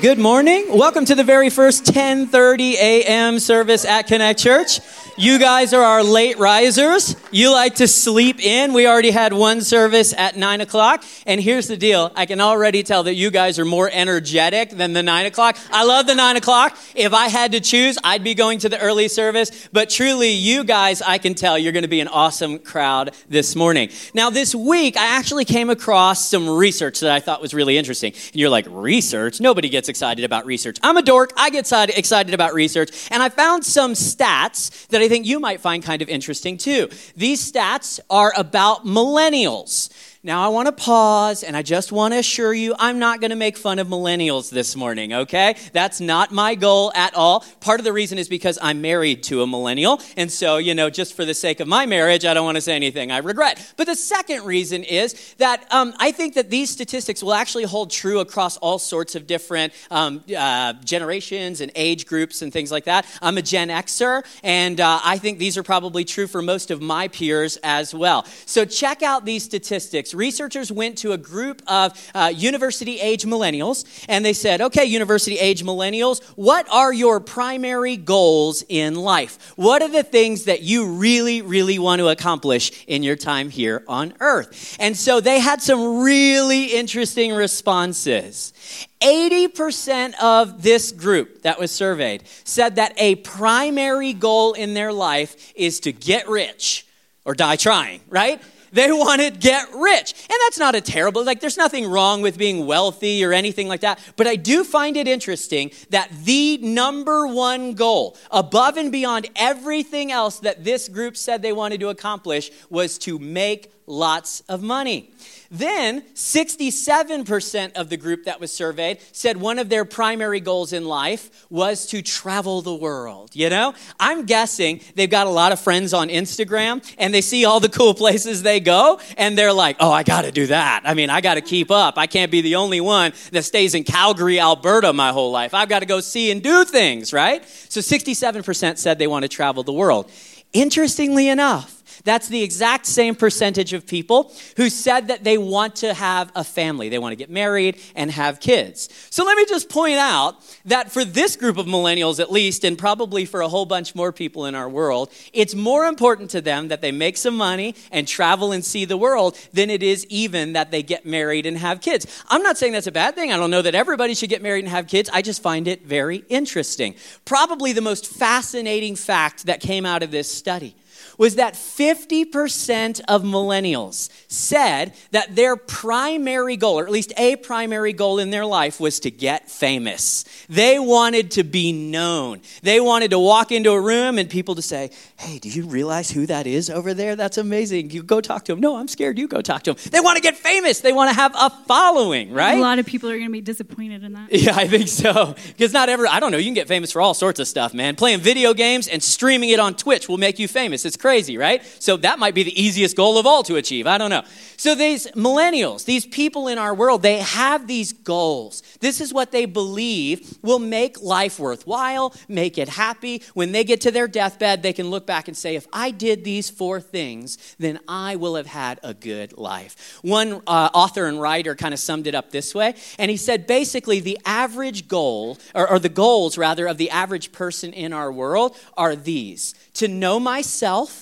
[0.00, 0.64] good morning.
[0.70, 3.38] Welcome to the very first 10:30 a.m.
[3.38, 4.80] service at Connect Church.
[5.20, 7.14] You guys are our late risers.
[7.30, 8.72] You like to sleep in.
[8.72, 12.82] We already had one service at nine o'clock, and here's the deal: I can already
[12.82, 15.58] tell that you guys are more energetic than the nine o'clock.
[15.70, 16.78] I love the nine o'clock.
[16.94, 19.68] If I had to choose, I'd be going to the early service.
[19.70, 23.54] But truly, you guys, I can tell you're going to be an awesome crowd this
[23.54, 23.90] morning.
[24.14, 28.14] Now, this week, I actually came across some research that I thought was really interesting.
[28.14, 29.38] And you're like, research?
[29.38, 30.78] Nobody gets excited about research.
[30.82, 31.34] I'm a dork.
[31.36, 33.08] I get excited about research.
[33.10, 36.88] And I found some stats that I think you might find kind of interesting too.
[37.16, 39.90] These stats are about millennials.
[40.22, 43.30] Now, I want to pause and I just want to assure you I'm not going
[43.30, 45.56] to make fun of millennials this morning, okay?
[45.72, 47.40] That's not my goal at all.
[47.60, 49.98] Part of the reason is because I'm married to a millennial.
[50.18, 52.60] And so, you know, just for the sake of my marriage, I don't want to
[52.60, 53.72] say anything I regret.
[53.78, 57.90] But the second reason is that um, I think that these statistics will actually hold
[57.90, 62.84] true across all sorts of different um, uh, generations and age groups and things like
[62.84, 63.06] that.
[63.22, 66.82] I'm a Gen Xer, and uh, I think these are probably true for most of
[66.82, 68.26] my peers as well.
[68.44, 74.04] So check out these statistics researchers went to a group of uh, university age millennials
[74.08, 79.52] and they said, okay, university age millennials, what are your primary goals in life?
[79.56, 83.84] What are the things that you really, really want to accomplish in your time here
[83.88, 84.76] on earth?
[84.80, 88.52] And so they had some really interesting responses.
[89.00, 95.52] 80% of this group that was surveyed said that a primary goal in their life
[95.54, 96.86] is to get rich
[97.24, 98.42] or die trying, right?
[98.72, 100.14] They want to get rich.
[100.22, 103.80] And that's not a terrible, like, there's nothing wrong with being wealthy or anything like
[103.80, 103.98] that.
[104.16, 110.12] But I do find it interesting that the number one goal, above and beyond everything
[110.12, 115.10] else that this group said they wanted to accomplish, was to make lots of money.
[115.50, 120.84] Then, 67% of the group that was surveyed said one of their primary goals in
[120.84, 123.30] life was to travel the world.
[123.34, 127.44] You know, I'm guessing they've got a lot of friends on Instagram and they see
[127.44, 130.82] all the cool places they go and they're like, oh, I got to do that.
[130.84, 131.98] I mean, I got to keep up.
[131.98, 135.54] I can't be the only one that stays in Calgary, Alberta my whole life.
[135.54, 137.46] I've got to go see and do things, right?
[137.68, 140.10] So, 67% said they want to travel the world.
[140.52, 145.94] Interestingly enough, that's the exact same percentage of people who said that they want to
[145.94, 146.88] have a family.
[146.88, 148.88] They want to get married and have kids.
[149.10, 152.78] So let me just point out that for this group of millennials, at least, and
[152.78, 156.68] probably for a whole bunch more people in our world, it's more important to them
[156.68, 160.54] that they make some money and travel and see the world than it is even
[160.54, 162.06] that they get married and have kids.
[162.28, 163.32] I'm not saying that's a bad thing.
[163.32, 165.10] I don't know that everybody should get married and have kids.
[165.12, 166.94] I just find it very interesting.
[167.24, 170.74] Probably the most fascinating fact that came out of this study
[171.20, 177.92] was that 50% of millennials said that their primary goal, or at least a primary
[177.92, 180.24] goal in their life, was to get famous.
[180.48, 182.40] They wanted to be known.
[182.62, 186.10] They wanted to walk into a room and people to say, Hey, do you realize
[186.10, 187.16] who that is over there?
[187.16, 187.90] That's amazing.
[187.90, 188.60] You go talk to him.
[188.60, 189.18] No, I'm scared.
[189.18, 189.76] You go talk to him.
[189.90, 190.80] They want to get famous.
[190.80, 192.56] They want to have a following, right?
[192.56, 194.30] A lot of people are going to be disappointed in that.
[194.40, 195.34] Yeah, I think so.
[195.48, 197.74] Because not ever, I don't know, you can get famous for all sorts of stuff,
[197.74, 197.94] man.
[197.94, 200.86] Playing video games and streaming it on Twitch will make you famous.
[200.86, 201.60] It's crazy crazy, right?
[201.80, 203.88] So that might be the easiest goal of all to achieve.
[203.88, 204.22] I don't know.
[204.56, 208.62] So these millennials, these people in our world, they have these goals.
[208.78, 213.22] This is what they believe will make life worthwhile, make it happy.
[213.34, 216.22] When they get to their deathbed, they can look back and say, if I did
[216.22, 219.98] these four things, then I will have had a good life.
[220.02, 223.48] One uh, author and writer kind of summed it up this way, and he said
[223.48, 228.12] basically the average goal, or, or the goals rather, of the average person in our
[228.12, 230.99] world are these to know myself,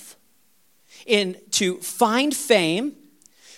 [1.08, 2.94] in to find fame,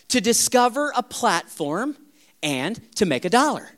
[0.08, 1.96] to discover a platform,
[2.42, 3.70] and to make a dollar.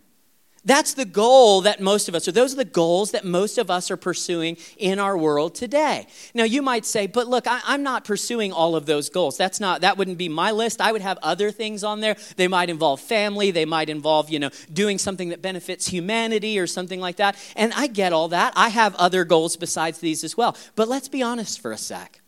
[0.65, 3.69] That's the goal that most of us, or those are the goals that most of
[3.69, 6.07] us are pursuing in our world today.
[6.35, 9.37] Now, you might say, but look, I, am not pursuing all of those goals.
[9.37, 10.81] That's not, that wouldn't be my list.
[10.81, 12.17] I would have other things on there.
[12.37, 13.51] They might involve family.
[13.51, 17.37] They might involve, you know, doing something that benefits humanity or something like that.
[17.57, 18.53] And I get all that.
[18.55, 20.57] I have other goals besides these as well.
[20.77, 22.22] But let's be honest for a sec.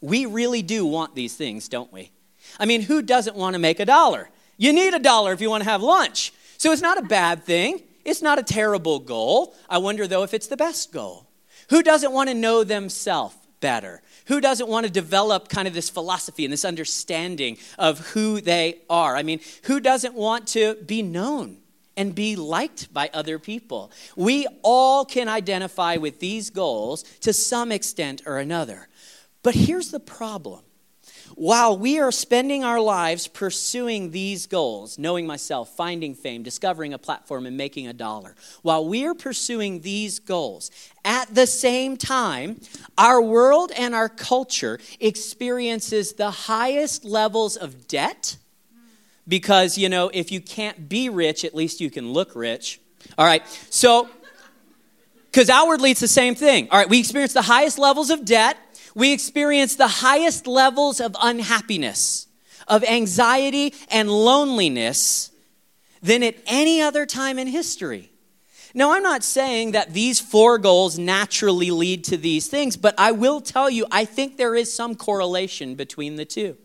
[0.00, 2.10] We really do want these things, don't we?
[2.58, 4.30] I mean, who doesn't want to make a dollar?
[4.56, 6.32] You need a dollar if you want to have lunch.
[6.58, 7.82] So it's not a bad thing.
[8.04, 9.54] It's not a terrible goal.
[9.68, 11.26] I wonder, though, if it's the best goal.
[11.68, 14.02] Who doesn't want to know themselves better?
[14.26, 18.80] Who doesn't want to develop kind of this philosophy and this understanding of who they
[18.88, 19.16] are?
[19.16, 21.58] I mean, who doesn't want to be known?
[21.96, 23.90] and be liked by other people.
[24.16, 28.88] We all can identify with these goals to some extent or another.
[29.42, 30.60] But here's the problem
[31.34, 36.98] while we are spending our lives pursuing these goals, knowing myself, finding fame, discovering a
[36.98, 40.70] platform, and making a dollar, while we are pursuing these goals,
[41.04, 42.60] at the same time,
[42.98, 48.36] our world and our culture experiences the highest levels of debt
[49.28, 52.80] because, you know, if you can't be rich, at least you can look rich.
[53.16, 54.08] All right, so,
[55.26, 56.68] because outwardly it's the same thing.
[56.70, 58.58] All right, we experience the highest levels of debt
[58.94, 62.26] we experience the highest levels of unhappiness,
[62.68, 65.30] of anxiety and loneliness
[66.02, 68.10] than at any other time in history.
[68.72, 73.10] Now, I'm not saying that these four goals naturally lead to these things, but I
[73.10, 76.56] will tell you, I think there is some correlation between the two.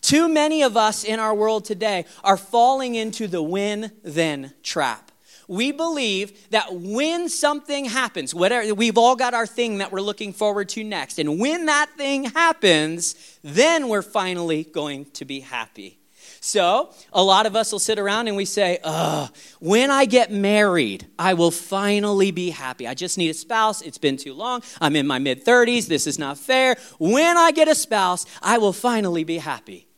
[0.00, 5.09] Too many of us in our world today are falling into the win then trap
[5.50, 10.32] we believe that when something happens, whatever, we've all got our thing that we're looking
[10.32, 11.18] forward to next.
[11.18, 15.98] And when that thing happens, then we're finally going to be happy.
[16.40, 20.30] So, a lot of us will sit around and we say, Ugh, when I get
[20.30, 22.86] married, I will finally be happy.
[22.86, 23.82] I just need a spouse.
[23.82, 24.62] It's been too long.
[24.80, 25.88] I'm in my mid 30s.
[25.88, 26.76] This is not fair.
[26.98, 29.89] When I get a spouse, I will finally be happy.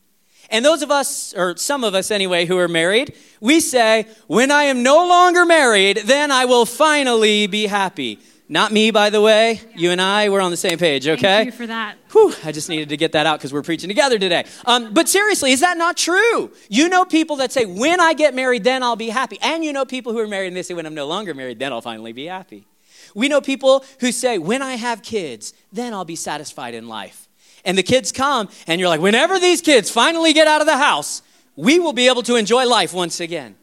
[0.53, 4.51] And those of us, or some of us anyway, who are married, we say, When
[4.51, 8.21] I am no longer married, then I will finally be happy.
[8.51, 9.63] Not me, by the way.
[9.75, 11.21] You and I, we're on the same page, okay?
[11.23, 11.97] Thank you for that.
[12.11, 14.45] Whew, I just needed to get that out because we're preaching together today.
[14.67, 16.53] Um, but seriously, is that not true?
[16.69, 19.39] You know people that say, when I get married, then I'll be happy.
[19.41, 21.61] And you know people who are married and they say, when I'm no longer married,
[21.61, 22.67] then I'll finally be happy.
[23.15, 27.29] We know people who say, when I have kids, then I'll be satisfied in life
[27.65, 30.77] and the kids come, and you're like, whenever these kids finally get out of the
[30.77, 31.23] house,
[31.57, 33.57] we will be able to enjoy life once again.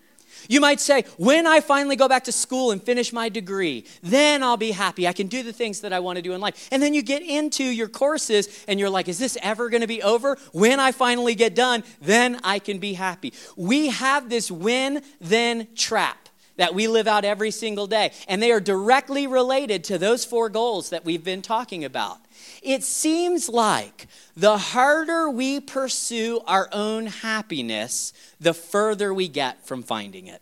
[0.48, 4.42] You might say, when I finally go back to school and finish my degree, then
[4.42, 5.08] I'll be happy.
[5.08, 6.68] I can do the things that I want to do in life.
[6.72, 9.88] And then you get into your courses and you're like, is this ever going to
[9.88, 10.38] be over?
[10.52, 13.32] When I finally get done, then I can be happy.
[13.58, 18.12] We have this win then trap that we live out every single day.
[18.28, 22.18] And they are directly related to those four goals that we've been talking about.
[22.62, 29.84] It seems like the harder we pursue our own happiness, the further we get from
[29.84, 30.42] finding it.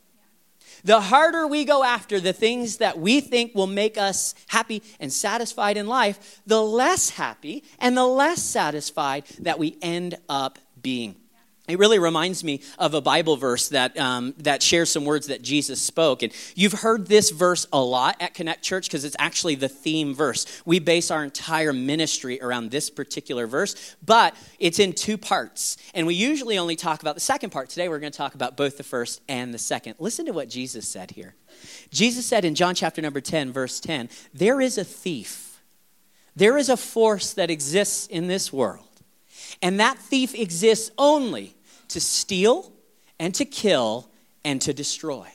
[0.84, 5.12] The harder we go after the things that we think will make us happy and
[5.12, 11.16] satisfied in life, the less happy and the less satisfied that we end up being.
[11.68, 15.42] It really reminds me of a Bible verse that, um, that shares some words that
[15.42, 16.24] Jesus spoke.
[16.24, 20.16] And you've heard this verse a lot at Connect Church because it's actually the theme
[20.16, 20.46] verse.
[20.66, 25.76] We base our entire ministry around this particular verse, but it's in two parts.
[25.94, 27.70] And we usually only talk about the second part.
[27.70, 29.96] Today we're going to talk about both the first and the second.
[30.00, 31.36] Listen to what Jesus said here.
[31.92, 35.62] Jesus said in John chapter number 10, verse 10, There is a thief,
[36.34, 38.86] there is a force that exists in this world.
[39.62, 41.57] And that thief exists only
[41.90, 42.72] to steal
[43.20, 44.10] and to kill
[44.44, 45.28] and to destroy.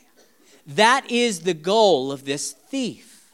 [0.66, 3.32] That is the goal of this thief.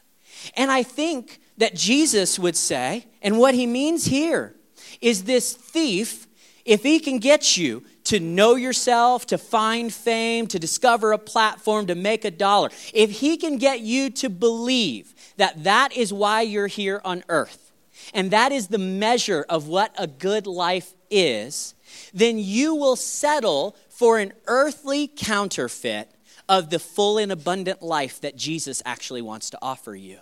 [0.55, 4.55] And I think that Jesus would say, and what he means here
[5.01, 6.27] is this thief,
[6.65, 11.85] if he can get you to know yourself, to find fame, to discover a platform,
[11.87, 16.41] to make a dollar, if he can get you to believe that that is why
[16.41, 17.68] you're here on earth,
[18.13, 21.75] and that is the measure of what a good life is,
[22.13, 26.11] then you will settle for an earthly counterfeit
[26.47, 30.19] of the full and abundant life that Jesus actually wants to offer you.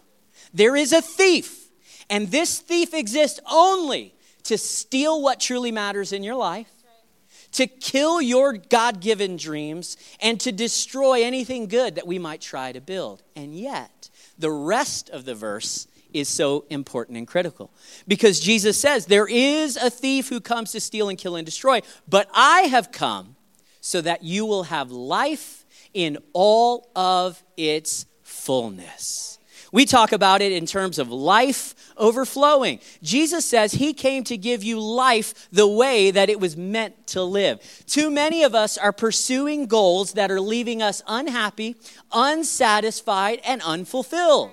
[0.53, 1.69] There is a thief,
[2.09, 4.13] and this thief exists only
[4.43, 6.71] to steal what truly matters in your life,
[7.53, 12.71] to kill your God given dreams, and to destroy anything good that we might try
[12.71, 13.23] to build.
[13.35, 15.87] And yet, the rest of the verse
[16.19, 17.71] is so important and critical.
[18.07, 21.81] Because Jesus says, There is a thief who comes to steal and kill and destroy,
[22.07, 23.35] but I have come
[23.81, 29.37] so that you will have life in all of its fullness.
[29.71, 32.79] We talk about it in terms of life overflowing.
[33.01, 37.23] Jesus says he came to give you life the way that it was meant to
[37.23, 37.59] live.
[37.85, 41.75] Too many of us are pursuing goals that are leaving us unhappy,
[42.11, 44.51] unsatisfied, and unfulfilled.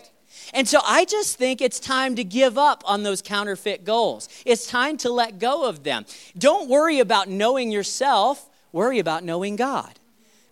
[0.54, 4.28] And so I just think it's time to give up on those counterfeit goals.
[4.46, 6.06] It's time to let go of them.
[6.38, 9.98] Don't worry about knowing yourself, worry about knowing God.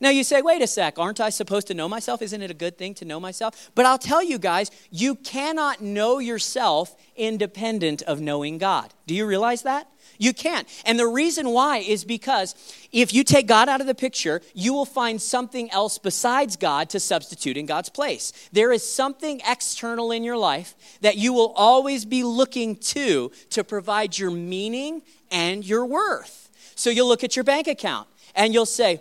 [0.03, 2.23] Now you say, wait a sec, aren't I supposed to know myself?
[2.23, 3.71] Isn't it a good thing to know myself?
[3.77, 8.93] But I'll tell you guys, you cannot know yourself independent of knowing God.
[9.07, 9.87] Do you realize that?
[10.19, 10.67] You can't.
[10.85, 12.57] And the reason why is because
[12.91, 16.91] if you take God out of the picture, you will find something else besides God
[16.91, 18.33] to substitute in God's place.
[18.51, 23.63] There is something external in your life that you will always be looking to to
[23.63, 26.51] provide your meaning and your worth.
[26.75, 29.01] So you'll look at your bank account and you'll say,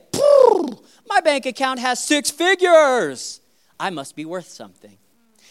[1.07, 3.41] My bank account has six figures.
[3.79, 4.97] I must be worth something.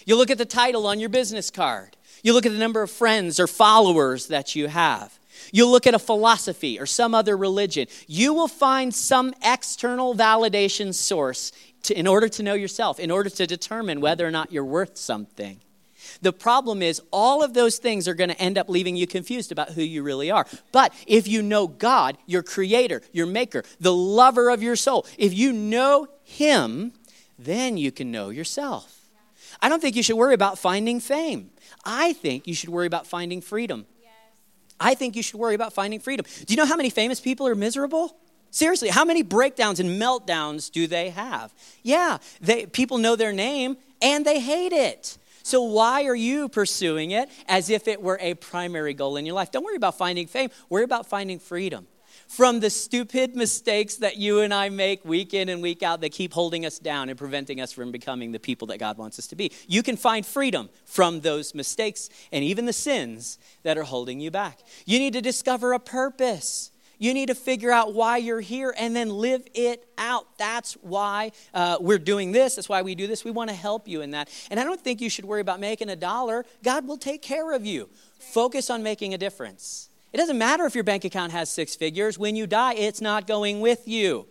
[0.07, 1.97] You look at the title on your business card.
[2.23, 5.19] You look at the number of friends or followers that you have.
[5.53, 7.87] You look at a philosophy or some other religion.
[8.07, 11.53] You will find some external validation source
[11.85, 14.97] to, in order to know yourself, in order to determine whether or not you're worth
[14.97, 15.61] something.
[16.23, 19.53] The problem is, all of those things are going to end up leaving you confused
[19.53, 20.47] about who you really are.
[20.71, 25.33] But if you know God, your creator, your maker, the lover of your soul, if
[25.33, 26.93] you know Him,
[27.39, 29.01] then you can know yourself.
[29.63, 31.51] I don't think you should worry about finding fame.
[31.85, 33.87] I think you should worry about finding freedom.
[34.79, 36.25] I think you should worry about finding freedom.
[36.47, 38.17] Do you know how many famous people are miserable?
[38.51, 41.53] Seriously, how many breakdowns and meltdowns do they have?
[41.83, 45.19] Yeah, they, people know their name and they hate it.
[45.43, 49.35] So, why are you pursuing it as if it were a primary goal in your
[49.35, 49.51] life?
[49.51, 51.87] Don't worry about finding fame, worry about finding freedom
[52.31, 56.13] from the stupid mistakes that you and I make week in and week out that
[56.13, 59.27] keep holding us down and preventing us from becoming the people that God wants us
[59.29, 59.51] to be.
[59.67, 64.31] You can find freedom from those mistakes and even the sins that are holding you
[64.31, 64.61] back.
[64.87, 66.70] You need to discover a purpose.
[67.01, 70.27] You need to figure out why you're here and then live it out.
[70.37, 72.57] That's why uh, we're doing this.
[72.57, 73.25] That's why we do this.
[73.25, 74.29] We want to help you in that.
[74.51, 76.45] And I don't think you should worry about making a dollar.
[76.63, 77.89] God will take care of you.
[78.19, 79.89] Focus on making a difference.
[80.13, 82.19] It doesn't matter if your bank account has six figures.
[82.19, 84.27] When you die, it's not going with you.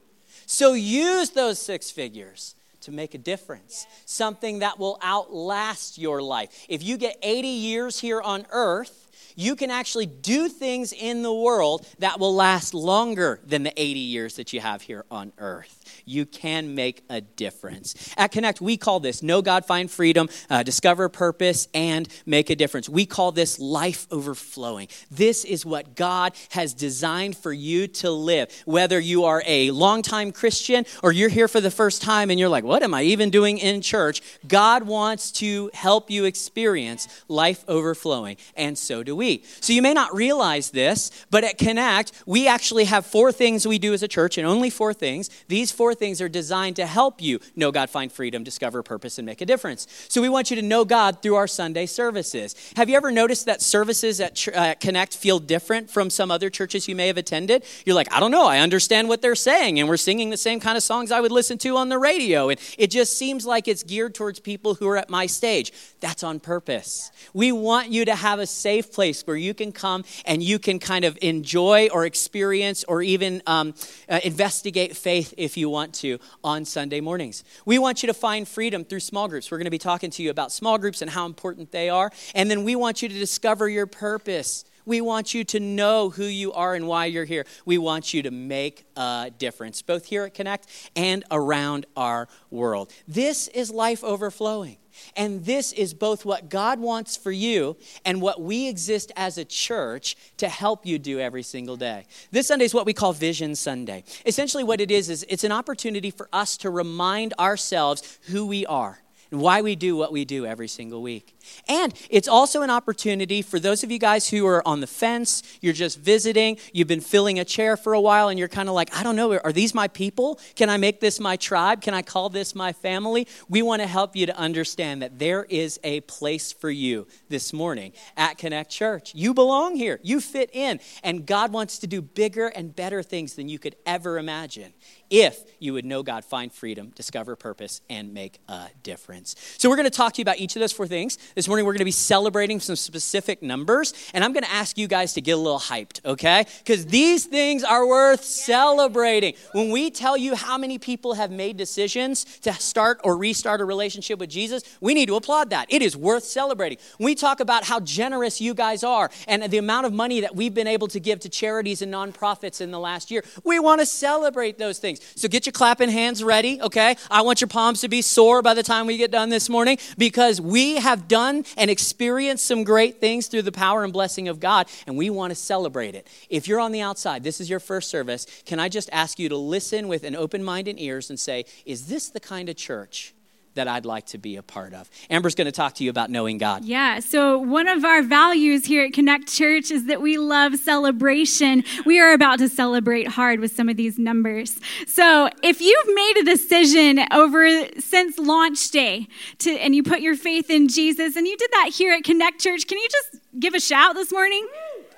[0.46, 6.66] So use those six figures to make a difference, something that will outlast your life.
[6.70, 9.09] If you get 80 years here on earth,
[9.40, 14.00] you can actually do things in the world that will last longer than the 80
[14.00, 16.02] years that you have here on earth.
[16.06, 18.14] You can make a difference.
[18.18, 22.56] At Connect, we call this Know God, Find Freedom, uh, Discover Purpose, and Make a
[22.56, 22.90] Difference.
[22.90, 24.90] We call this life overflowing.
[25.10, 28.52] This is what God has designed for you to live.
[28.66, 32.50] Whether you are a longtime Christian or you're here for the first time and you're
[32.50, 34.22] like, what am I even doing in church?
[34.46, 39.29] God wants to help you experience life overflowing, and so do we.
[39.38, 43.80] So you may not realize this, but at Connect, we actually have four things we
[43.80, 45.30] do as a church, and only four things.
[45.48, 49.26] These four things are designed to help you know God, find freedom, discover purpose, and
[49.26, 49.88] make a difference.
[50.10, 52.56] So we want you to know God through our Sunday services.
[52.76, 56.88] Have you ever noticed that services at uh, Connect feel different from some other churches
[56.88, 57.64] you may have attended?
[57.86, 60.60] You're like, I don't know, I understand what they're saying, and we're singing the same
[60.60, 63.68] kind of songs I would listen to on the radio, and it just seems like
[63.68, 65.72] it's geared towards people who are at my stage.
[66.00, 67.12] That's on purpose.
[67.34, 70.60] We want you to have a safe place place where you can come and you
[70.60, 73.74] can kind of enjoy or experience or even um,
[74.08, 77.44] uh, investigate faith if you want to on Sunday mornings.
[77.66, 79.52] We want you to find freedom through small groups.
[79.52, 82.12] We're going to be talking to you about small groups and how important they are.
[82.36, 84.66] And then we want you to discover your purpose.
[84.90, 87.46] We want you to know who you are and why you're here.
[87.64, 90.66] We want you to make a difference, both here at Connect
[90.96, 92.92] and around our world.
[93.08, 94.78] This is life overflowing.
[95.16, 99.46] And this is both what God wants for you and what we exist as a
[99.46, 102.08] church to help you do every single day.
[102.32, 104.04] This Sunday is what we call Vision Sunday.
[104.26, 108.66] Essentially, what it is, is it's an opportunity for us to remind ourselves who we
[108.66, 111.36] are and why we do what we do every single week.
[111.68, 115.44] And it's also an opportunity for those of you guys who are on the fence,
[115.62, 118.76] you're just visiting, you've been filling a chair for a while, and you're kind of
[118.76, 120.40] like, I don't know, are these my people?
[120.56, 121.82] Can I make this my tribe?
[121.82, 123.28] Can I call this my family?
[123.48, 127.54] We want to help you to understand that there is a place for you this
[127.54, 129.14] morning at Connect Church.
[129.14, 133.36] You belong here, you fit in, and God wants to do bigger and better things
[133.36, 134.74] than you could ever imagine
[135.10, 139.36] if you would know God, find freedom, discover purpose, and make a difference.
[139.58, 141.18] So, we're going to talk to you about each of those four things.
[141.36, 144.78] This morning, we're going to be celebrating some specific numbers, and I'm going to ask
[144.78, 146.46] you guys to get a little hyped, okay?
[146.60, 149.34] Because these things are worth celebrating.
[149.52, 153.66] When we tell you how many people have made decisions to start or restart a
[153.66, 155.72] relationship with Jesus, we need to applaud that.
[155.72, 156.78] It is worth celebrating.
[156.98, 160.36] When we talk about how generous you guys are and the amount of money that
[160.36, 163.82] we've been able to give to charities and nonprofits in the last year, we want
[163.82, 164.99] to celebrate those things.
[165.16, 166.96] So get your clapping hands ready, okay?
[167.10, 169.78] I want your palms to be sore by the time we get done this morning
[169.98, 174.28] because we have done done and experienced some great things through the power and blessing
[174.28, 176.08] of God, and we want to celebrate it.
[176.30, 179.30] If you're on the outside, this is your first service, can I just ask you
[179.30, 182.56] to listen with an open mind and ears and say, Is this the kind of
[182.56, 183.14] church
[183.56, 184.90] that I'd like to be a part of.
[185.10, 186.66] Amber's going to talk to you about knowing God.
[186.66, 191.64] Yeah, so one of our values here at Connect Church is that we love celebration.
[191.86, 194.60] We are about to celebrate hard with some of these numbers.
[194.88, 199.08] So if you've made a decision over since launch day
[199.40, 202.40] to, and you put your faith in Jesus and you did that here at Connect
[202.40, 204.48] Church, can you just give a shout this morning?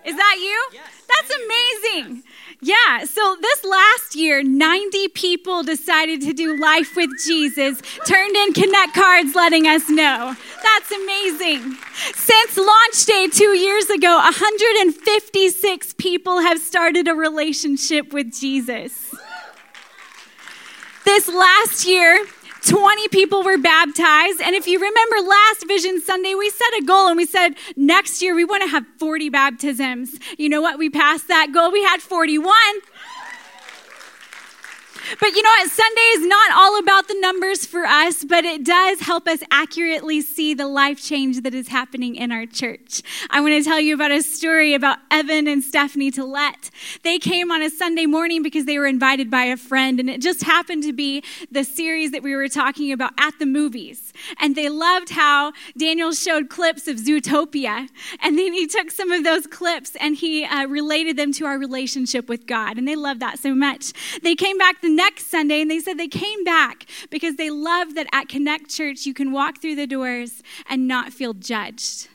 [0.04, 0.70] Is that you?
[0.74, 1.01] Yes.
[1.22, 2.24] That's amazing.
[2.62, 8.54] Yeah, so this last year, 90 people decided to do life with Jesus, turned in
[8.54, 10.36] Connect cards letting us know.
[10.64, 11.76] That's amazing.
[12.14, 19.14] Since launch day two years ago, 156 people have started a relationship with Jesus.
[21.04, 22.26] This last year,
[22.66, 24.40] 20 people were baptized.
[24.42, 28.22] And if you remember last Vision Sunday, we set a goal and we said next
[28.22, 30.20] year we want to have 40 baptisms.
[30.38, 30.78] You know what?
[30.78, 31.72] We passed that goal.
[31.72, 32.54] We had 41.
[35.20, 35.70] But you know what?
[35.70, 40.22] Sunday is not all about the numbers for us, but it does help us accurately
[40.22, 43.02] see the life change that is happening in our church.
[43.30, 46.70] I want to tell you about a story about Evan and Stephanie Tillette.
[47.04, 50.22] They came on a Sunday morning because they were invited by a friend, and it
[50.22, 54.14] just happened to be the series that we were talking about at the movies.
[54.40, 57.90] And they loved how Daniel showed clips of Zootopia,
[58.22, 61.58] and then he took some of those clips and he uh, related them to our
[61.58, 63.94] relationship with God, and they loved that so much.
[64.22, 67.96] They came back the next Sunday and they said they came back because they love
[67.96, 72.08] that at Connect Church you can walk through the doors and not feel judged.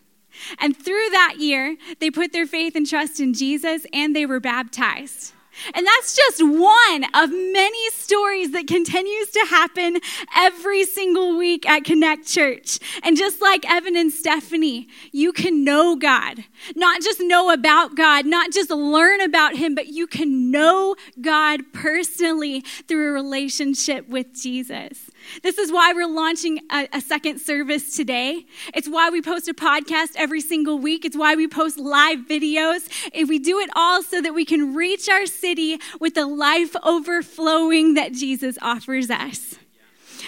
[0.60, 4.38] And through that year, they put their faith and trust in Jesus and they were
[4.38, 5.32] baptized.
[5.74, 9.98] And that's just one of many stories that continues to happen
[10.36, 12.78] every single week at Connect Church.
[13.02, 16.44] And just like Evan and Stephanie, you can know God.
[16.74, 21.60] Not just know about God, not just learn about Him, but you can know God
[21.72, 25.10] personally through a relationship with Jesus.
[25.42, 28.46] This is why we're launching a, a, second service today.
[28.74, 31.04] It's why we post a podcast every single week.
[31.04, 32.88] It's why we post live videos.
[33.12, 36.74] If we do it all so that we can reach our city with the life
[36.82, 39.56] overflowing that Jesus offers us.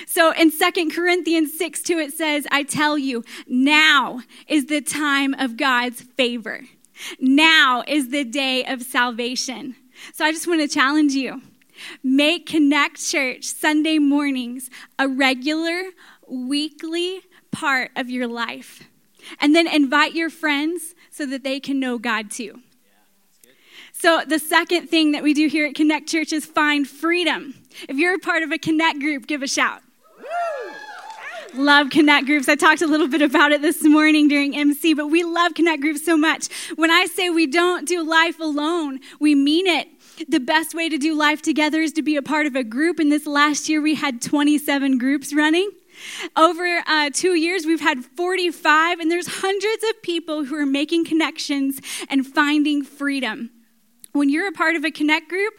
[0.06, 5.34] So in Second Corinthians 6 2, it says, I tell you, now is the time
[5.34, 6.62] of God's favor.
[7.20, 9.76] Now is the day of salvation.
[10.12, 11.42] So I just want to challenge you.
[12.02, 15.90] Make Connect Church Sunday mornings a regular,
[16.28, 18.88] weekly part of your life.
[19.40, 22.60] And then invite your friends so that they can know God too.
[23.92, 27.54] So, the second thing that we do here at Connect Church is find freedom.
[27.88, 29.82] If you're a part of a Connect group, give a shout.
[31.54, 32.48] Love Connect groups.
[32.48, 35.80] I talked a little bit about it this morning during MC, but we love Connect
[35.80, 36.48] groups so much.
[36.76, 39.88] When I say we don't do life alone, we mean it
[40.26, 42.98] the best way to do life together is to be a part of a group.
[42.98, 45.70] And this last year, we had 27 groups running.
[46.36, 51.04] Over uh, two years, we've had 45, and there's hundreds of people who are making
[51.04, 53.50] connections and finding freedom.
[54.12, 55.54] When you're a part of a connect group,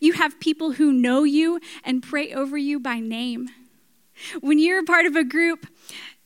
[0.00, 3.48] you have people who know you and pray over you by name.
[4.40, 5.66] When you're a part of a group,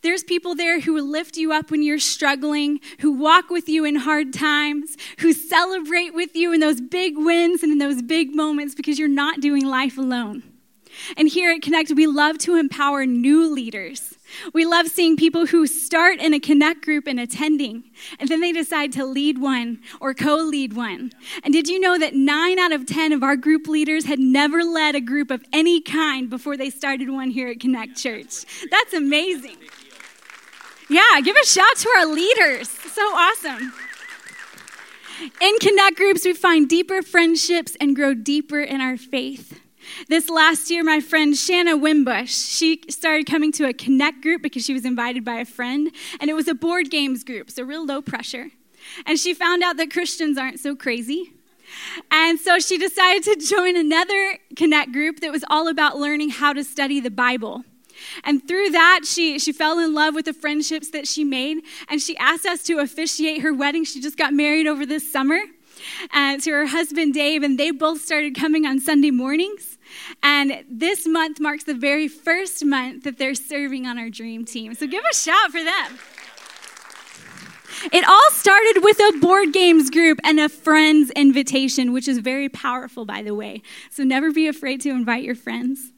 [0.03, 3.97] there's people there who lift you up when you're struggling, who walk with you in
[3.97, 8.75] hard times, who celebrate with you in those big wins and in those big moments
[8.75, 10.43] because you're not doing life alone.
[11.17, 14.15] And here at Connect, we love to empower new leaders.
[14.53, 17.85] We love seeing people who start in a Connect group and attending,
[18.19, 21.13] and then they decide to lead one or co lead one.
[21.43, 24.63] And did you know that nine out of 10 of our group leaders had never
[24.63, 28.45] led a group of any kind before they started one here at Connect Church?
[28.71, 29.57] That's amazing.
[30.89, 32.69] Yeah, give a shout to our leaders.
[32.69, 33.73] So awesome.
[35.41, 39.61] In Connect groups, we find deeper friendships and grow deeper in our faith.
[40.09, 44.65] This last year, my friend Shanna Wimbush, she started coming to a Connect group because
[44.65, 47.85] she was invited by a friend, and it was a board games group, so real
[47.85, 48.51] low pressure.
[49.07, 51.33] And she found out that Christians aren't so crazy.
[52.11, 56.53] And so she decided to join another Connect group that was all about learning how
[56.53, 57.65] to study the Bible.
[58.25, 61.59] And through that, she, she fell in love with the friendships that she made.
[61.89, 63.85] And she asked us to officiate her wedding.
[63.85, 65.41] She just got married over this summer
[66.13, 69.79] uh, to her husband, Dave, and they both started coming on Sunday mornings.
[70.23, 74.75] And this month marks the very first month that they're serving on our dream team.
[74.75, 75.99] So give a shout for them.
[77.93, 82.49] It all started with a board games group and a friend's invitation, which is very
[82.49, 83.63] powerful, by the way.
[83.91, 85.93] So never be afraid to invite your friends.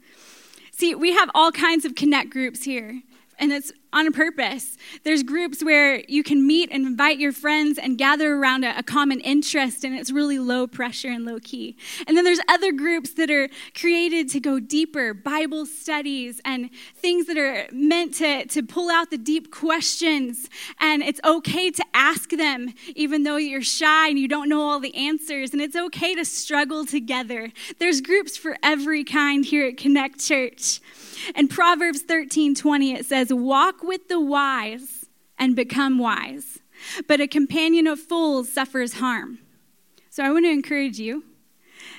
[0.80, 3.02] See, we have all kinds of connect groups here.
[3.38, 4.76] And it's on purpose.
[5.04, 8.82] There's groups where you can meet and invite your friends and gather around a, a,
[8.82, 11.76] common interest, and it's really low pressure and low key.
[12.06, 17.26] And then there's other groups that are created to go deeper Bible studies and things
[17.26, 20.48] that are meant to, to pull out the deep questions.
[20.80, 24.80] And it's okay to ask them, even though you're shy and you don't know all
[24.80, 25.52] the answers.
[25.52, 27.52] And it's okay to struggle together.
[27.78, 30.80] There's groups for every kind here at Connect Church.
[31.34, 35.06] In Proverbs 13 20, it says, Walk with the wise
[35.38, 36.58] and become wise,
[37.06, 39.38] but a companion of fools suffers harm.
[40.10, 41.24] So I want to encourage you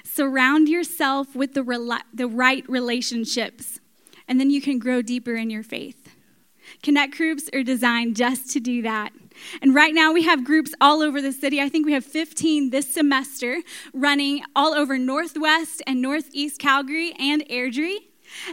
[0.03, 3.79] surround yourself with the, rela- the right relationships,
[4.27, 6.15] and then you can grow deeper in your faith.
[6.83, 9.11] Connect groups are designed just to do that.
[9.61, 11.61] And right now we have groups all over the city.
[11.61, 13.61] I think we have 15 this semester
[13.93, 18.10] running all over Northwest and Northeast Calgary and Airdrie.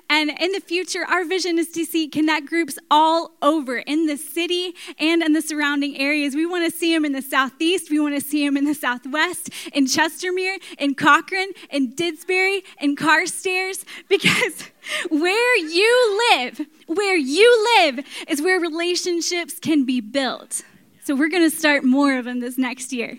[0.08, 4.16] And in the future, our vision is to see connect groups all over in the
[4.16, 6.34] city and in the surrounding areas.
[6.34, 8.74] We want to see them in the southeast, we want to see them in the
[8.74, 14.64] southwest, in Chestermere, in Cochrane, in Didsbury, in Carstairs, because
[15.10, 20.62] where you live, where you live is where relationships can be built.
[21.04, 23.18] So we're going to start more of them this next year.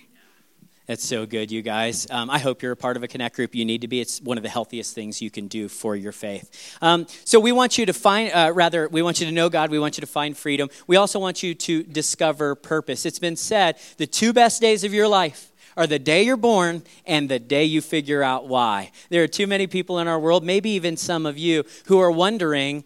[0.89, 2.07] That's so good, you guys.
[2.09, 3.53] Um, I hope you're a part of a Connect group.
[3.53, 4.01] You need to be.
[4.01, 6.79] It's one of the healthiest things you can do for your faith.
[6.81, 9.69] Um, so we want you to find, uh, rather, we want you to know God.
[9.69, 10.67] We want you to find freedom.
[10.87, 13.05] We also want you to discover purpose.
[13.05, 16.81] It's been said the two best days of your life are the day you're born
[17.05, 18.89] and the day you figure out why.
[19.09, 22.09] There are too many people in our world, maybe even some of you, who are
[22.09, 22.83] wondering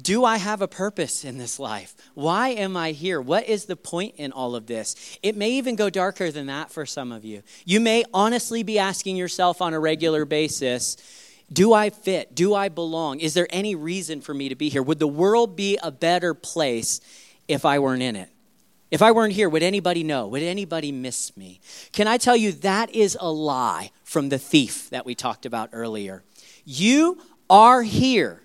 [0.00, 1.94] do I have a purpose in this life?
[2.14, 3.20] Why am I here?
[3.20, 5.18] What is the point in all of this?
[5.22, 7.42] It may even go darker than that for some of you.
[7.64, 10.96] You may honestly be asking yourself on a regular basis
[11.52, 12.34] Do I fit?
[12.34, 13.20] Do I belong?
[13.20, 14.82] Is there any reason for me to be here?
[14.82, 17.00] Would the world be a better place
[17.48, 18.28] if I weren't in it?
[18.90, 20.26] If I weren't here, would anybody know?
[20.28, 21.60] Would anybody miss me?
[21.92, 25.70] Can I tell you that is a lie from the thief that we talked about
[25.72, 26.22] earlier?
[26.64, 28.42] You are here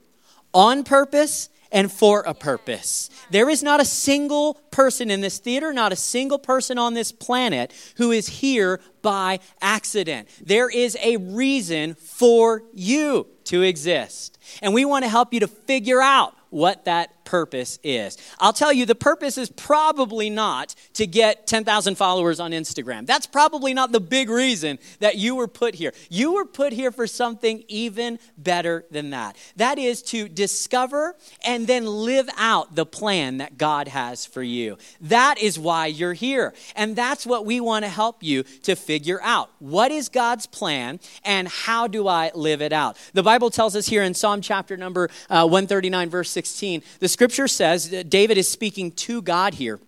[0.53, 3.09] on purpose and for a purpose.
[3.29, 7.11] There is not a single person in this theater, not a single person on this
[7.11, 10.27] planet who is here by accident.
[10.43, 14.37] There is a reason for you to exist.
[14.61, 18.17] And we want to help you to figure out what that purpose is.
[18.39, 23.05] I'll tell you, the purpose is probably not to get 10,000 followers on Instagram.
[23.05, 25.93] That's probably not the big reason that you were put here.
[26.09, 29.37] You were put here for something even better than that.
[29.55, 34.77] That is to discover and then live out the plan that God has for you.
[35.01, 36.53] That is why you're here.
[36.75, 39.49] And that's what we want to help you to figure out.
[39.59, 42.97] What is God's plan and how do I live it out?
[43.13, 47.47] The Bible tells us here in Psalm chapter number uh, 139, verse 16, the scripture
[47.47, 49.79] says David is speaking to God here.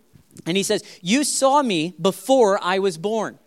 [0.46, 3.40] And he says, You saw me before I was born.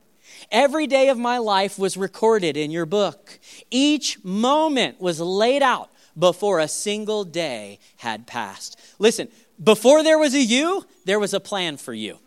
[0.50, 3.38] Every day of my life was recorded in your book.
[3.70, 8.80] Each moment was laid out before a single day had passed.
[8.98, 9.28] Listen,
[9.62, 12.18] before there was a you, there was a plan for you.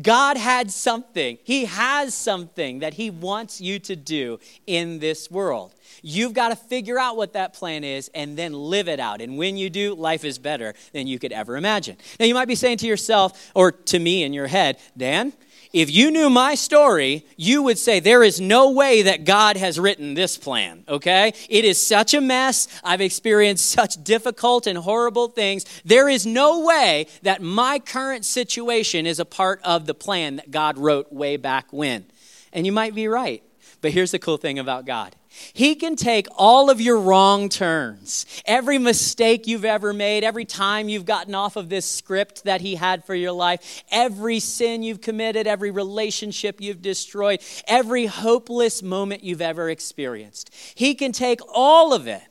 [0.00, 5.74] God had something, He has something that He wants you to do in this world.
[6.02, 9.20] You've got to figure out what that plan is and then live it out.
[9.20, 11.96] And when you do, life is better than you could ever imagine.
[12.18, 15.32] Now, you might be saying to yourself or to me in your head, Dan,
[15.72, 19.78] if you knew my story, you would say, There is no way that God has
[19.78, 21.32] written this plan, okay?
[21.48, 22.66] It is such a mess.
[22.82, 25.64] I've experienced such difficult and horrible things.
[25.84, 30.50] There is no way that my current situation is a part of the plan that
[30.50, 32.06] God wrote way back when.
[32.52, 33.42] And you might be right.
[33.80, 35.14] But here's the cool thing about God
[35.52, 40.88] he can take all of your wrong turns, every mistake you've ever made, every time
[40.88, 45.00] you've gotten off of this script that He had for your life, every sin you've
[45.00, 50.52] committed, every relationship you've destroyed, every hopeless moment you've ever experienced.
[50.74, 52.22] He can take all of it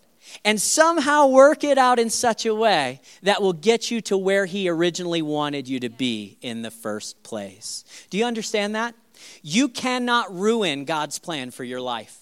[0.43, 4.45] and somehow work it out in such a way that will get you to where
[4.45, 7.85] He originally wanted you to be in the first place.
[8.09, 8.93] Do you understand that?
[9.41, 12.18] You cannot ruin God's plan for your life.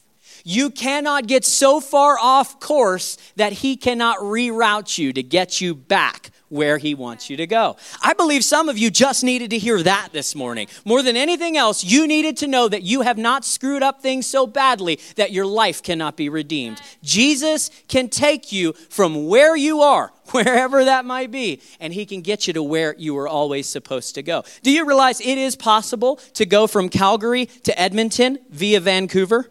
[0.50, 5.76] You cannot get so far off course that He cannot reroute you to get you
[5.76, 7.76] back where He wants you to go.
[8.02, 10.70] I believe some of you just needed to hear that this morning.
[10.86, 14.26] More than anything else, you needed to know that you have not screwed up things
[14.26, 16.82] so badly that your life cannot be redeemed.
[17.04, 22.22] Jesus can take you from where you are, wherever that might be, and He can
[22.22, 24.46] get you to where you were always supposed to go.
[24.64, 29.50] Do you realize it is possible to go from Calgary to Edmonton via Vancouver?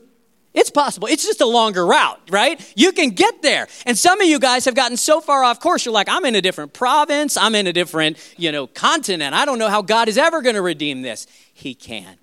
[0.56, 1.06] It's possible.
[1.06, 2.60] It's just a longer route, right?
[2.74, 3.68] You can get there.
[3.84, 6.34] And some of you guys have gotten so far off course, you're like, I'm in
[6.34, 9.34] a different province, I'm in a different, you know, continent.
[9.34, 11.26] I don't know how God is ever going to redeem this.
[11.52, 12.16] He can.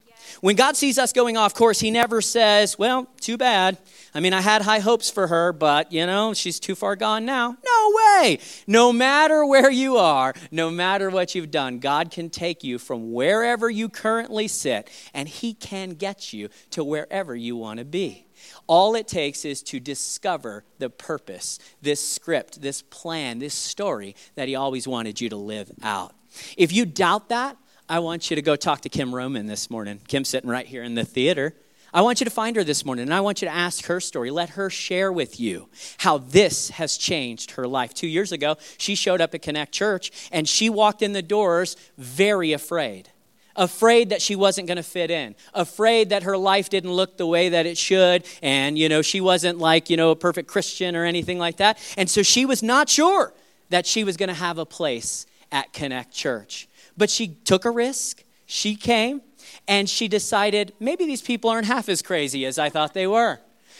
[0.43, 3.77] When God sees us going off course, He never says, Well, too bad.
[4.13, 7.23] I mean, I had high hopes for her, but, you know, she's too far gone
[7.23, 7.55] now.
[7.65, 8.39] No way.
[8.67, 13.13] No matter where you are, no matter what you've done, God can take you from
[13.13, 18.27] wherever you currently sit, and He can get you to wherever you want to be.
[18.67, 24.49] All it takes is to discover the purpose, this script, this plan, this story that
[24.49, 26.13] He always wanted you to live out.
[26.57, 27.55] If you doubt that,
[27.93, 29.99] I want you to go talk to Kim Roman this morning.
[30.07, 31.53] Kim's sitting right here in the theater.
[31.93, 33.99] I want you to find her this morning and I want you to ask her
[33.99, 34.31] story.
[34.31, 37.93] Let her share with you how this has changed her life.
[37.93, 41.75] Two years ago, she showed up at Connect Church and she walked in the doors
[41.95, 43.09] very afraid.
[43.55, 47.27] Afraid that she wasn't going to fit in, afraid that her life didn't look the
[47.27, 50.95] way that it should, and you know, she wasn't like, you know, a perfect Christian
[50.95, 51.77] or anything like that.
[51.95, 53.35] And so she was not sure
[53.69, 56.67] that she was going to have a place at Connect Church.
[56.97, 59.21] But she took a risk, she came,
[59.67, 63.39] and she decided maybe these people aren't half as crazy as I thought they were.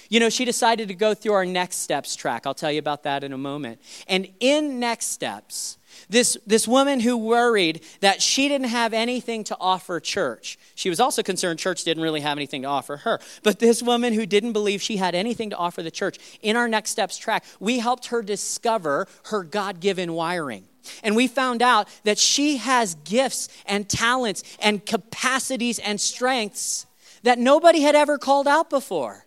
[0.10, 2.46] You know, she decided to go through our next steps track.
[2.46, 3.82] I'll tell you about that in a moment.
[4.08, 5.78] And in next steps,
[6.14, 10.58] this, this woman who worried that she didn't have anything to offer church.
[10.76, 13.20] She was also concerned church didn't really have anything to offer her.
[13.42, 16.68] But this woman who didn't believe she had anything to offer the church, in our
[16.68, 20.66] next steps track, we helped her discover her God given wiring.
[21.02, 26.86] And we found out that she has gifts and talents and capacities and strengths
[27.24, 29.26] that nobody had ever called out before.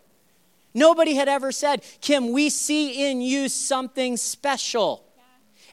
[0.73, 5.06] Nobody had ever said, Kim, we see in you something special.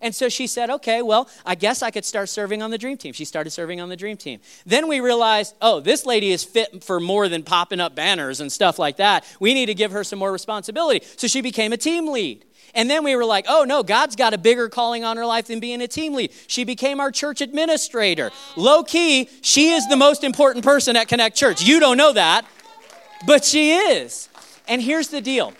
[0.04, 2.98] And so she said, okay, well, I guess I could start serving on the dream
[2.98, 3.14] team.
[3.14, 4.38] She started serving on the dream team.
[4.66, 8.52] Then we realized, oh, this lady is fit for more than popping up banners and
[8.52, 9.24] stuff like that.
[9.40, 11.06] We need to give her some more responsibility.
[11.16, 12.44] So she became a team lead.
[12.74, 15.46] And then we were like, oh no, God's got a bigger calling on her life
[15.46, 16.32] than being a team lead.
[16.48, 18.30] She became our church administrator.
[18.56, 21.62] Low key, she is the most important person at Connect Church.
[21.62, 22.44] You don't know that,
[23.26, 24.28] but she is.
[24.68, 25.54] And here's the deal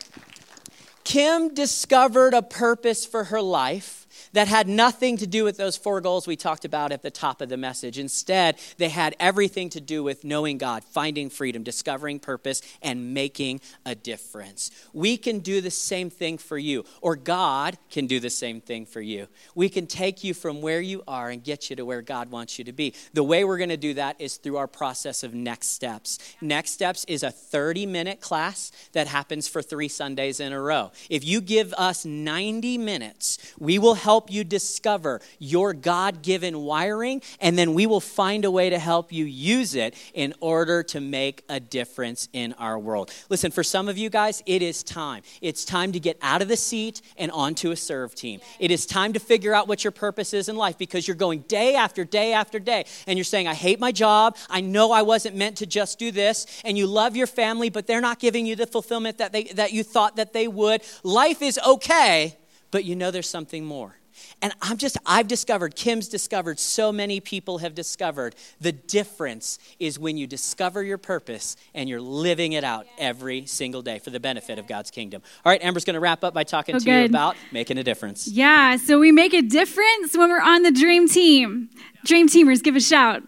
[1.03, 4.04] Kim discovered a purpose for her life
[4.35, 7.41] that had nothing to do with those four goals we talked about at the top
[7.41, 7.99] of the message.
[7.99, 13.61] Instead, they had everything to do with knowing God, finding freedom, discovering purpose, and making
[13.87, 14.71] a difference.
[14.93, 18.87] We can do the same thing for you, or God can do the same thing
[18.87, 19.29] for you.
[19.55, 22.59] We can take you from where you are and get you to where God wants
[22.59, 22.93] you to be.
[23.13, 26.19] The way we're going to do that is through our process of next steps.
[26.41, 30.91] Next steps is a 30 minute class that happens for three Sundays in a row.
[31.09, 36.61] If you give us 90 minutes, we will help help you discover your God given
[36.61, 40.83] wiring, and then we will find a way to help you use it in order
[40.83, 43.11] to make a difference in our world.
[43.29, 45.23] Listen, for some of you guys, it is time.
[45.43, 48.41] It's time to get out of the seat and onto a serve team.
[48.59, 51.41] It is time to figure out what your purpose is in life because you're going
[51.41, 54.39] day after day after day, and you're saying, I hate my job.
[54.49, 56.47] I know I wasn't meant to just do this.
[56.65, 59.73] And you love your family, but they're not giving you the fulfillment that, they, that
[59.75, 60.81] you thought that they would.
[61.03, 62.39] Life is okay,
[62.71, 63.99] but you know there's something more.
[64.43, 69.99] And I'm just, I've discovered, Kim's discovered, so many people have discovered the difference is
[69.99, 74.21] when you discover your purpose and you're living it out every single day for the
[74.21, 75.23] benefit of God's kingdom.
[75.45, 77.01] All right, Amber's going to wrap up by talking oh, to good.
[77.01, 78.29] you about making a difference.
[78.29, 81.71] Yeah, so we make a difference when we're on the dream team.
[82.05, 83.23] Dream teamers, give a shout.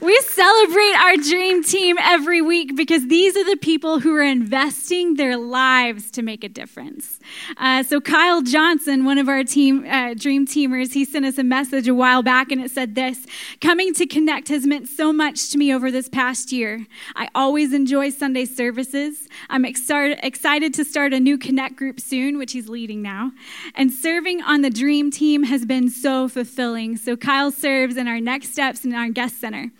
[0.00, 5.14] We celebrate our dream team every week because these are the people who are investing
[5.14, 7.20] their lives to make a difference.
[7.58, 11.44] Uh, so, Kyle Johnson, one of our team uh, dream teamers, he sent us a
[11.44, 13.24] message a while back and it said this
[13.60, 16.86] Coming to Connect has meant so much to me over this past year.
[17.14, 19.28] I always enjoy Sunday services.
[19.48, 23.30] I'm excited to start a new Connect group soon, which he's leading now.
[23.74, 26.96] And serving on the dream team has been so fulfilling.
[26.96, 29.70] So, Kyle serves in our next steps in our guest center.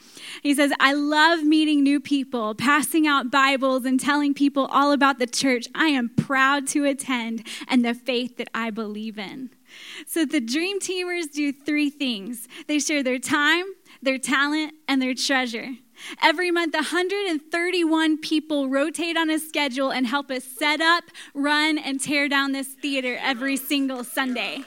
[0.43, 5.19] He says, I love meeting new people, passing out Bibles, and telling people all about
[5.19, 9.51] the church I am proud to attend and the faith that I believe in.
[10.07, 13.65] So the Dream Teamers do three things they share their time,
[14.03, 15.71] their talent, and their treasure.
[16.23, 22.01] Every month, 131 people rotate on a schedule and help us set up, run, and
[22.01, 24.65] tear down this theater every single Sunday.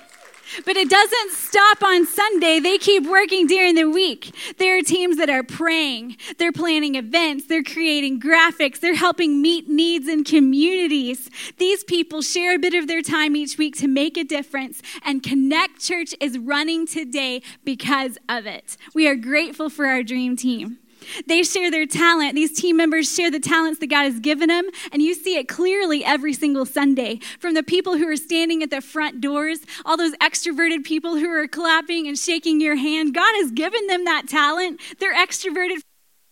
[0.65, 2.59] But it doesn't stop on Sunday.
[2.59, 4.33] They keep working during the week.
[4.57, 9.69] There are teams that are praying, they're planning events, they're creating graphics, they're helping meet
[9.69, 11.29] needs in communities.
[11.57, 15.23] These people share a bit of their time each week to make a difference, and
[15.23, 18.77] Connect Church is running today because of it.
[18.93, 20.79] We are grateful for our dream team.
[21.25, 22.35] They share their talent.
[22.35, 25.47] These team members share the talents that God has given them, and you see it
[25.47, 27.19] clearly every single Sunday.
[27.39, 31.29] From the people who are standing at the front doors, all those extroverted people who
[31.29, 34.79] are clapping and shaking your hand, God has given them that talent.
[34.99, 35.81] They're extroverted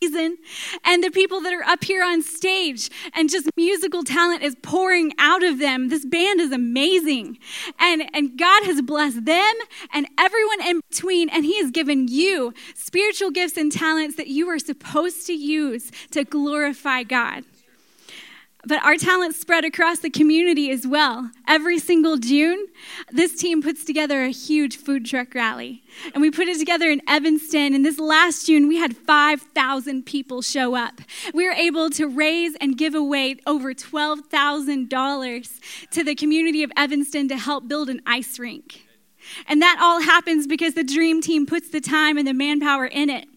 [0.06, 0.38] season,
[0.84, 5.14] and the people that are up here on stage, and just musical talent is pouring
[5.18, 5.90] out of them.
[5.90, 7.38] This band is amazing.
[7.80, 9.56] And, and God has blessed them
[9.94, 14.48] and everyone in between, and He has given you spiritual gifts and talents that you
[14.50, 17.44] are supposed to use to glorify God.
[18.68, 21.30] But our talents spread across the community as well.
[21.48, 22.66] Every single June,
[23.12, 25.84] this team puts together a huge food truck rally.
[26.14, 27.76] And we put it together in Evanston.
[27.76, 31.02] And this last June, we had 5,000 people show up.
[31.34, 35.60] We were able to raise and give away over $12,000
[35.92, 38.88] to the community of Evanston to help build an ice rink.
[39.48, 43.10] And that all happens because the Dream Team puts the time and the manpower in
[43.10, 43.28] it.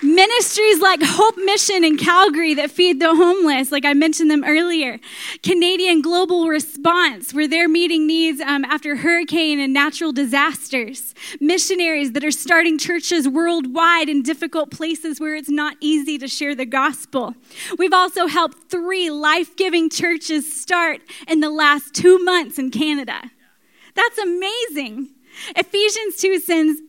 [0.00, 5.00] Ministries like Hope Mission in Calgary that feed the homeless, like I mentioned them earlier.
[5.42, 11.12] Canadian Global Response, where they're meeting needs um, after hurricane and natural disasters.
[11.40, 16.54] Missionaries that are starting churches worldwide in difficult places where it's not easy to share
[16.54, 17.34] the gospel.
[17.76, 23.32] We've also helped three life giving churches start in the last two months in Canada.
[23.96, 25.08] That's amazing.
[25.56, 26.82] Ephesians 2 says,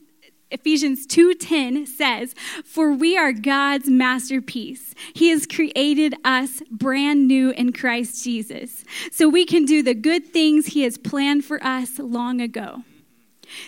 [0.51, 2.33] Ephesians 2:10 says,
[2.65, 4.95] "For we are God's masterpiece.
[5.13, 10.33] He has created us brand new in Christ Jesus, so we can do the good
[10.33, 12.83] things he has planned for us long ago."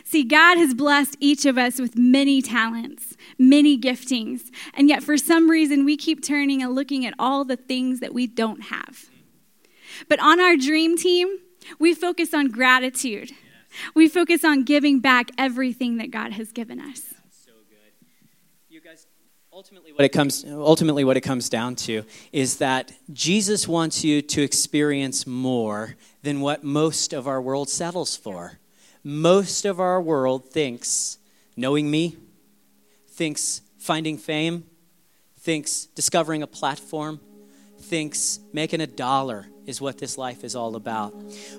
[0.03, 5.17] See, God has blessed each of us with many talents, many giftings, and yet for
[5.17, 9.09] some reason we keep turning and looking at all the things that we don't have.
[10.07, 11.39] But on our dream team,
[11.79, 13.33] we focus on gratitude.
[13.95, 17.13] We focus on giving back everything that God has given us.
[17.31, 17.93] So good.
[18.69, 19.07] You guys,
[19.53, 24.21] ultimately what it comes ultimately what it comes down to is that Jesus wants you
[24.21, 28.59] to experience more than what most of our world settles for.
[29.03, 31.17] Most of our world thinks
[31.55, 32.15] knowing me,
[33.09, 34.63] thinks finding fame,
[35.39, 37.19] thinks discovering a platform,
[37.91, 41.13] thinks making a dollar is what this life is all about.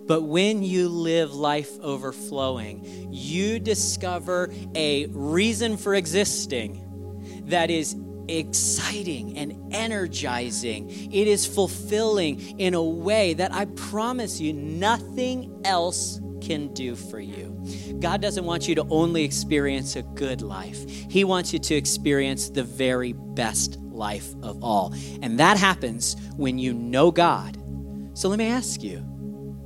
[0.06, 7.94] But when you live life overflowing, you discover a reason for existing that is
[8.28, 10.88] exciting and energizing.
[11.12, 17.20] It is fulfilling in a way that I promise you nothing else can do for
[17.20, 17.62] you.
[18.00, 22.48] God doesn't want you to only experience a good life, He wants you to experience
[22.48, 24.94] the very best life of all.
[25.22, 27.56] And that happens when you know God
[28.14, 28.98] so let me ask you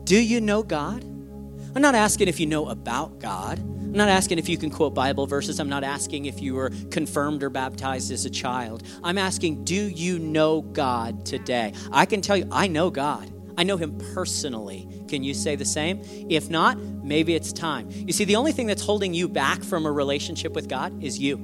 [0.05, 1.03] do you know God?
[1.03, 3.59] I'm not asking if you know about God.
[3.59, 5.59] I'm not asking if you can quote Bible verses.
[5.59, 8.85] I'm not asking if you were confirmed or baptized as a child.
[9.03, 11.73] I'm asking, do you know God today?
[11.91, 13.33] I can tell you, I know God.
[13.59, 14.89] I know Him personally.
[15.09, 16.03] Can you say the same?
[16.31, 17.89] If not, maybe it's time.
[17.91, 21.19] You see, the only thing that's holding you back from a relationship with God is
[21.19, 21.37] you.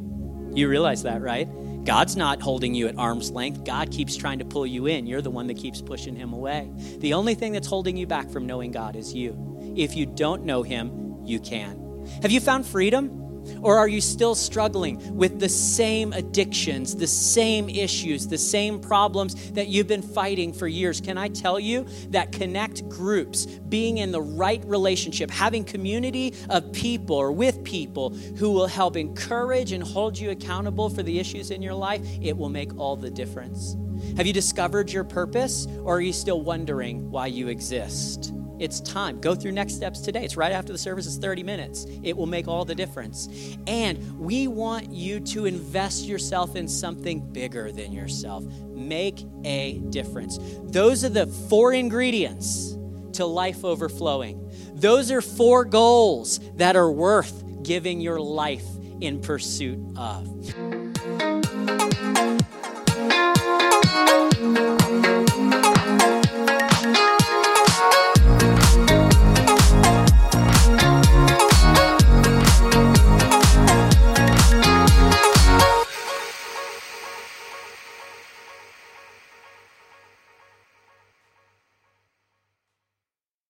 [0.54, 1.48] You realize that, right?
[1.84, 3.64] God's not holding you at arm's length.
[3.64, 5.06] God keeps trying to pull you in.
[5.06, 6.70] You're the one that keeps pushing him away.
[6.98, 9.74] The only thing that's holding you back from knowing God is you.
[9.76, 12.06] If you don't know him, you can.
[12.22, 13.21] Have you found freedom?
[13.60, 19.52] Or are you still struggling with the same addictions, the same issues, the same problems
[19.52, 21.00] that you've been fighting for years?
[21.00, 26.72] Can I tell you that connect groups, being in the right relationship, having community of
[26.72, 31.50] people or with people who will help encourage and hold you accountable for the issues
[31.50, 33.76] in your life, it will make all the difference.
[34.16, 38.32] Have you discovered your purpose or are you still wondering why you exist?
[38.58, 39.20] It's time.
[39.20, 40.24] Go through next steps today.
[40.24, 41.86] It's right after the service, it's 30 minutes.
[42.02, 43.28] It will make all the difference.
[43.66, 48.44] And we want you to invest yourself in something bigger than yourself.
[48.44, 50.38] Make a difference.
[50.64, 52.76] Those are the four ingredients
[53.14, 54.50] to life overflowing.
[54.74, 58.66] Those are four goals that are worth giving your life
[59.00, 60.81] in pursuit of.